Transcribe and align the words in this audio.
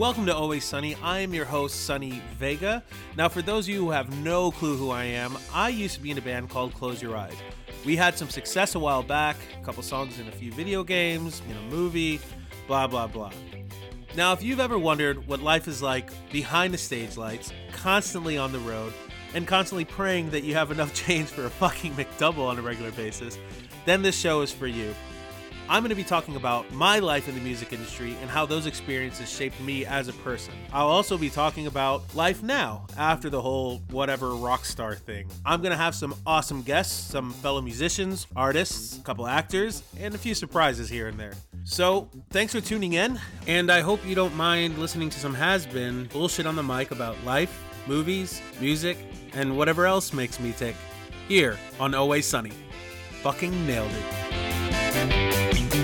Welcome 0.00 0.24
to 0.26 0.34
Always 0.34 0.64
Sonny. 0.64 0.96
I 1.02 1.18
am 1.18 1.34
your 1.34 1.44
host, 1.44 1.84
Sonny 1.84 2.22
Vega. 2.38 2.82
Now, 3.18 3.28
for 3.28 3.42
those 3.42 3.66
of 3.66 3.74
you 3.74 3.84
who 3.84 3.90
have 3.90 4.08
no 4.24 4.50
clue 4.50 4.78
who 4.78 4.88
I 4.88 5.04
am, 5.04 5.36
I 5.52 5.68
used 5.68 5.94
to 5.96 6.00
be 6.00 6.10
in 6.10 6.16
a 6.16 6.22
band 6.22 6.48
called 6.48 6.72
Close 6.72 7.02
Your 7.02 7.14
Eyes. 7.14 7.34
We 7.84 7.96
had 7.96 8.16
some 8.16 8.30
success 8.30 8.74
a 8.74 8.78
while 8.78 9.02
back, 9.02 9.36
a 9.60 9.62
couple 9.62 9.82
songs 9.82 10.18
in 10.18 10.26
a 10.26 10.32
few 10.32 10.52
video 10.52 10.82
games, 10.84 11.42
in 11.50 11.54
a 11.54 11.62
movie, 11.70 12.18
blah, 12.66 12.86
blah, 12.86 13.08
blah. 13.08 13.30
Now, 14.16 14.32
if 14.32 14.42
you've 14.42 14.58
ever 14.58 14.78
wondered 14.78 15.28
what 15.28 15.42
life 15.42 15.68
is 15.68 15.82
like 15.82 16.08
behind 16.32 16.72
the 16.72 16.78
stage 16.78 17.18
lights, 17.18 17.52
constantly 17.70 18.38
on 18.38 18.52
the 18.52 18.58
road, 18.60 18.94
and 19.34 19.46
constantly 19.46 19.84
praying 19.84 20.30
that 20.30 20.44
you 20.44 20.54
have 20.54 20.70
enough 20.70 20.94
change 21.06 21.28
for 21.28 21.44
a 21.44 21.50
fucking 21.50 21.92
McDouble 21.92 22.48
on 22.48 22.58
a 22.58 22.62
regular 22.62 22.92
basis, 22.92 23.38
then 23.84 24.00
this 24.00 24.18
show 24.18 24.40
is 24.40 24.50
for 24.50 24.66
you. 24.66 24.94
I'm 25.70 25.84
going 25.84 25.90
to 25.90 25.94
be 25.94 26.02
talking 26.02 26.34
about 26.34 26.68
my 26.72 26.98
life 26.98 27.28
in 27.28 27.36
the 27.36 27.40
music 27.40 27.72
industry 27.72 28.16
and 28.20 28.28
how 28.28 28.44
those 28.44 28.66
experiences 28.66 29.30
shaped 29.30 29.60
me 29.60 29.86
as 29.86 30.08
a 30.08 30.12
person. 30.14 30.52
I'll 30.72 30.88
also 30.88 31.16
be 31.16 31.30
talking 31.30 31.68
about 31.68 32.12
life 32.12 32.42
now 32.42 32.88
after 32.98 33.30
the 33.30 33.40
whole 33.40 33.76
whatever 33.92 34.34
rock 34.34 34.64
star 34.64 34.96
thing. 34.96 35.28
I'm 35.46 35.62
going 35.62 35.70
to 35.70 35.76
have 35.76 35.94
some 35.94 36.16
awesome 36.26 36.62
guests, 36.62 37.12
some 37.12 37.32
fellow 37.34 37.62
musicians, 37.62 38.26
artists, 38.34 38.98
a 38.98 39.02
couple 39.02 39.28
actors, 39.28 39.84
and 39.96 40.12
a 40.12 40.18
few 40.18 40.34
surprises 40.34 40.88
here 40.88 41.06
and 41.06 41.16
there. 41.20 41.34
So, 41.62 42.08
thanks 42.30 42.52
for 42.52 42.60
tuning 42.60 42.94
in, 42.94 43.20
and 43.46 43.70
I 43.70 43.80
hope 43.80 44.04
you 44.04 44.16
don't 44.16 44.34
mind 44.34 44.76
listening 44.76 45.08
to 45.10 45.20
some 45.20 45.34
has 45.34 45.66
been 45.66 46.06
bullshit 46.06 46.46
on 46.46 46.56
the 46.56 46.64
mic 46.64 46.90
about 46.90 47.14
life, 47.24 47.62
movies, 47.86 48.42
music, 48.60 48.98
and 49.34 49.56
whatever 49.56 49.86
else 49.86 50.12
makes 50.12 50.40
me 50.40 50.50
tick 50.50 50.74
here 51.28 51.56
on 51.78 51.94
Always 51.94 52.26
Sonny. 52.26 52.50
Fucking 53.22 53.68
nailed 53.68 53.92
it. 53.92 54.39
Música 54.92 55.79